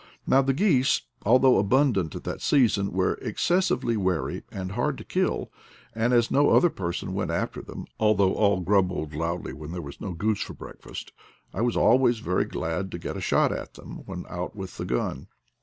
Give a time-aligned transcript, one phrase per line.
[0.25, 5.03] Now the geese, although abundant at that sea son, were excessively wary, and hard to
[5.03, 5.51] kill;
[5.93, 10.01] and as no other person went after them, although all grumbled loudly when there was
[10.01, 11.11] no goose for breakfast,
[11.53, 14.85] I was always very glad to get a shot at them when out with the
[14.85, 15.27] gun.